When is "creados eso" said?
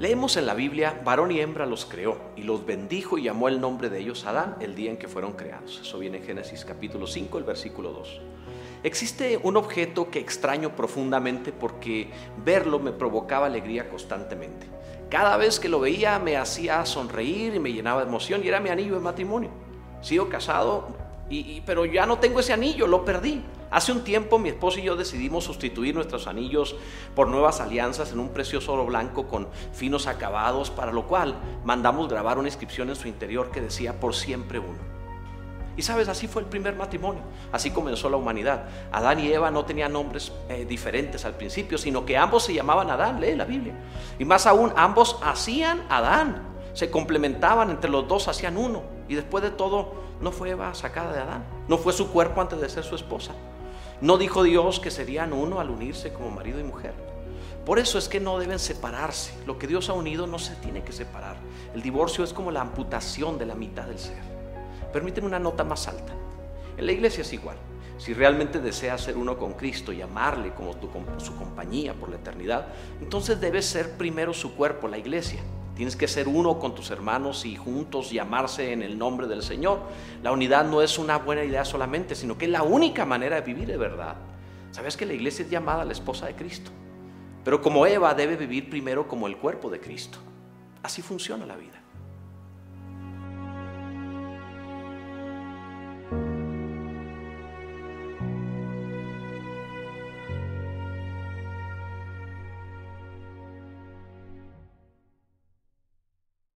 5.34-6.00